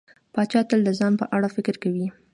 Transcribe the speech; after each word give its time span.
پاچا 0.33 0.61
تل 0.69 0.79
د 0.85 0.89
ځان 0.99 1.13
په 1.21 1.25
اړه 1.35 1.47
فکر 1.55 1.75
کوي. 1.83 2.07